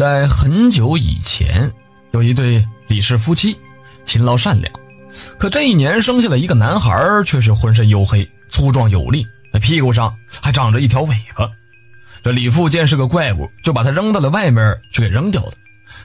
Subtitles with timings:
[0.00, 1.70] 在很久以前，
[2.12, 3.54] 有一对李氏夫妻，
[4.02, 4.72] 勤劳善良，
[5.38, 11.46] 可这一年生下了一个男孩，却是浑身黝黑、粗壮有力，那屁股上还长着一条尾巴。
[12.22, 15.52] 这李父见是个怪物，就把他扔到了外面去给扔掉了。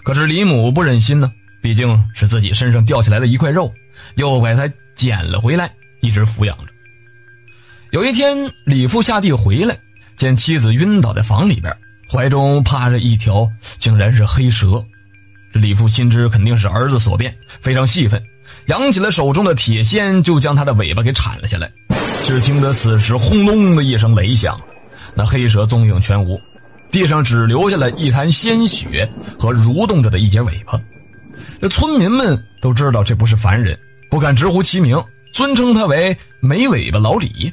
[0.03, 1.31] 可是李母不忍心呢，
[1.61, 3.73] 毕竟是自己身上掉下来的一块肉，
[4.15, 5.71] 又给他捡了回来，
[6.01, 6.73] 一直抚养着。
[7.91, 9.79] 有一天，李父下地回来，
[10.17, 11.73] 见妻子晕倒在房里边。
[12.15, 13.45] 怀中趴着一条，
[13.77, 14.81] 竟然是黑蛇。
[15.51, 18.23] 李父心知肯定是儿子所变，非常气愤，
[18.67, 21.69] 扬起了手中的铁锨，就将他的尾巴给铲了下来。
[22.23, 24.57] 只听得此时轰隆的一声雷响，
[25.13, 26.39] 那黑蛇踪影全无，
[26.89, 30.79] 地上只留下了一滩鲜血和蠕动着的一截尾巴。
[31.59, 33.77] 这村民们都知道这不是凡人，
[34.09, 34.97] 不敢直呼其名，
[35.33, 37.51] 尊称他为没尾巴老李。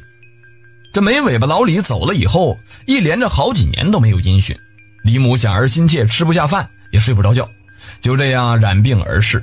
[0.93, 4.55] 这没尾巴老李走了以后，一连着好几年都没有音讯。
[5.03, 7.49] 李母想儿心切，吃不下饭，也睡不着觉，
[8.03, 9.43] 就这样染病而逝。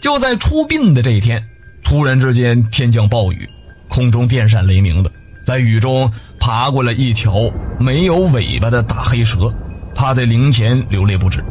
[0.00, 1.44] 就在出殡的这一天，
[1.84, 3.46] 突然之间天降暴雨，
[3.86, 5.12] 空中电闪雷鸣的，
[5.44, 9.54] 在雨中爬过来一条没有尾巴的大黑蛇，
[9.94, 11.44] 趴在灵前流泪不止。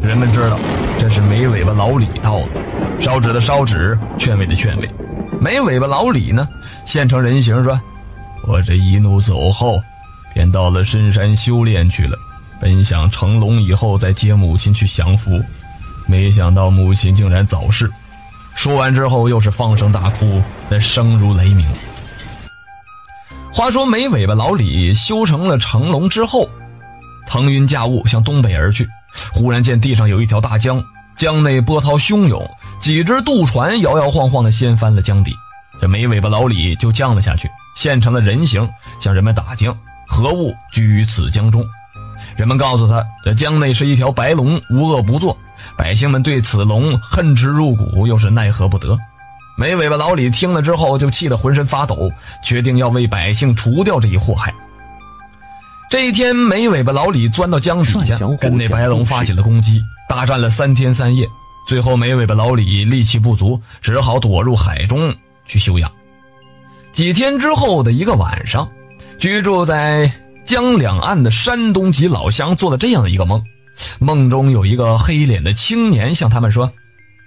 [0.00, 0.56] 人们知道
[0.96, 2.48] 这是没尾巴老李到了，
[3.00, 4.88] 烧纸的烧纸，劝慰的劝慰。
[5.40, 6.48] 没尾巴老李呢，
[6.86, 7.78] 现成人形说。
[8.46, 9.80] 我这一怒走后，
[10.34, 12.18] 便到了深山修炼去了。
[12.60, 15.40] 本想成龙以后再接母亲去享福，
[16.06, 17.90] 没想到母亲竟然早逝。
[18.54, 21.66] 说完之后，又是放声大哭，那声如雷鸣。
[23.52, 26.48] 话说没尾巴老李修成了成龙之后，
[27.26, 28.86] 腾云驾雾向东北而去。
[29.32, 30.82] 忽然见地上有一条大江，
[31.16, 32.48] 江内波涛汹涌，
[32.80, 35.34] 几只渡船摇摇晃晃地掀翻了江底。
[35.80, 37.48] 这没尾巴老李就降了下去。
[37.74, 38.68] 现成的人形
[39.00, 39.74] 向人们打听
[40.08, 41.64] 何物居于此江中，
[42.36, 45.36] 人们告诉他，这江内是一条白龙，无恶不作。
[45.76, 48.98] 百姓们对此龙恨之入骨，又是奈何不得。
[49.56, 52.10] 没尾巴老李听了之后，就气得浑身发抖，
[52.42, 54.52] 决定要为百姓除掉这一祸害。
[55.90, 61.28] 这一天，没尾巴老李钻到江底下，跟那白龙发起了攻击，大战了三天三夜。
[61.68, 65.14] 最后，没尾巴老李力气不足，只好躲入海中
[65.46, 65.90] 去休养。
[66.92, 68.70] 几天之后的一个晚上，
[69.18, 70.12] 居住在
[70.44, 73.42] 江两岸的山东籍老乡做了这样的一个梦，
[73.98, 76.70] 梦中有一个黑脸的青年向他们说：“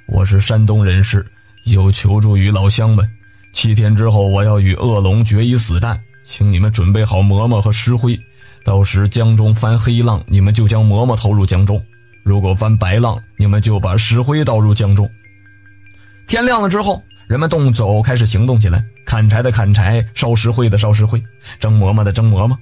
[0.07, 1.25] 我是山东人士，
[1.63, 3.09] 有求助于老乡们。
[3.53, 8.19] 七天之后，我要与恶龙决一死战，请你们准备好馍馍和石灰。
[8.63, 11.79] 到时江中翻黑浪，你们就将馍馍投入江中；
[12.23, 15.09] 如果翻白浪，你们就把石灰倒入江中。”
[16.27, 17.01] 天亮了之后。
[17.27, 21.21] 人们动手开始行动起来，砍柴的砍柴，烧石灰的烧石灰，
[21.59, 22.57] 蒸馍馍的蒸馍馍。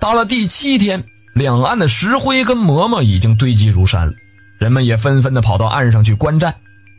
[0.00, 1.02] 到了第七天，
[1.34, 4.12] 两岸的石灰跟馍馍已经堆积如山了，
[4.58, 6.54] 人们也纷纷的跑到岸上去观战。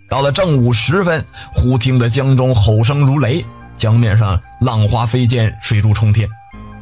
[0.07, 3.43] 到了正午时分，忽听得江中吼声如雷，
[3.75, 6.29] 江面上浪花飞溅，水柱冲天，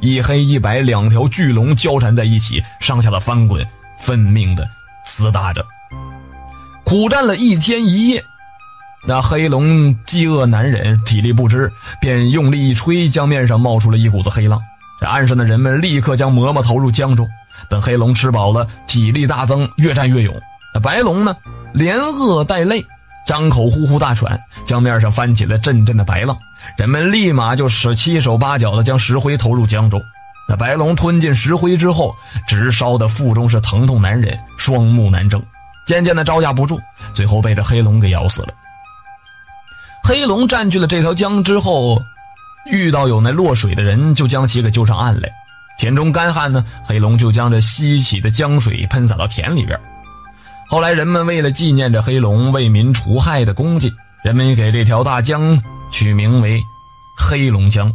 [0.02, 3.66] 一黑一白两条巨龙交缠在一起，上下的翻滚，
[3.98, 4.68] 奋命的
[5.08, 5.66] 厮打着，
[6.84, 8.22] 苦战了一天一夜。
[9.08, 11.72] 那黑龙饥饿难忍，体力不支，
[12.02, 14.60] 便用力一吹，江面上冒出了一股子黑浪。
[15.00, 17.28] 这岸上的人们立刻将馍馍投入江中。
[17.70, 20.34] 等黑龙吃饱了，体力大增，越战越勇。
[20.74, 21.36] 那白龙呢，
[21.72, 22.84] 连饿带累，
[23.28, 26.36] 张口呼呼大喘，江面上翻起了阵阵的白浪。
[26.76, 30.02] 人们立马就使七手八脚的将石灰投入江中。
[30.50, 32.16] 那白龙吞进石灰之后，
[32.48, 35.42] 直烧的腹中是疼痛难忍，双目难睁，
[35.86, 36.80] 渐渐的招架不住，
[37.14, 38.48] 最后被这黑龙给咬死了。
[40.08, 42.00] 黑龙占据了这条江之后，
[42.70, 45.28] 遇到有那落水的人，就将其给救上岸来。
[45.80, 49.80] 田中干旱呢，黑龙就将这稀起的江水喷洒到田里边。
[50.70, 53.92] 后来人们为了纪念这黑龙为民除害的功绩，
[54.24, 56.62] 人们给这条大江取名为
[57.18, 57.92] 黑龙江。